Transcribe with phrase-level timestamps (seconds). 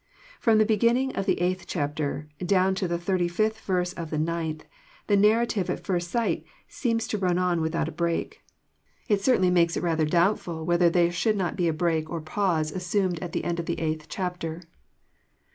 [0.39, 4.17] From the beginning of the eighth chapter, down to the thirty fifth verse of the
[4.17, 4.63] ninth,
[5.05, 8.41] the narrative at first sight seems to run on without a break.
[9.07, 12.71] It certainly makes it rather doubtfal whether there should not be a break or pause
[12.71, 14.63] assumed at the end of the eighth chapter.